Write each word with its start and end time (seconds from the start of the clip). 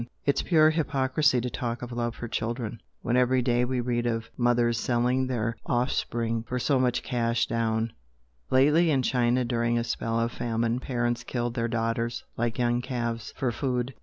It's 0.25 0.41
pure 0.41 0.71
hypocrisy 0.71 1.39
to 1.41 1.49
talk 1.51 1.83
of 1.83 1.91
love 1.91 2.15
for 2.15 2.27
children, 2.27 2.79
when 3.03 3.15
every 3.15 3.43
day 3.43 3.63
we 3.65 3.79
read 3.79 4.07
of 4.07 4.31
mothers 4.35 4.79
selling 4.79 5.27
their 5.27 5.55
offspring 5.67 6.41
for 6.41 6.57
so 6.57 6.79
much 6.79 7.03
cash 7.03 7.45
down, 7.45 7.93
lately 8.49 8.89
in 8.89 9.03
China 9.03 9.45
during 9.45 9.77
a 9.77 9.83
spell 9.83 10.19
of 10.19 10.31
famine 10.31 10.79
parents 10.79 11.23
killed 11.23 11.53
their 11.53 11.67
daughters 11.67 12.23
like 12.35 12.57
young 12.57 12.81
calves, 12.81 13.31
for 13.37 13.51
food. 13.51 13.93